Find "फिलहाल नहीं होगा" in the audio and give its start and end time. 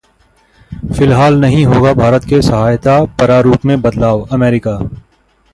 0.97-1.93